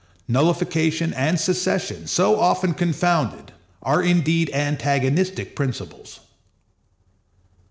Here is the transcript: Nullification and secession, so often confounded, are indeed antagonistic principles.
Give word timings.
Nullification 0.27 1.13
and 1.13 1.39
secession, 1.39 2.07
so 2.07 2.39
often 2.39 2.73
confounded, 2.73 3.51
are 3.83 4.01
indeed 4.01 4.49
antagonistic 4.51 5.55
principles. 5.55 6.21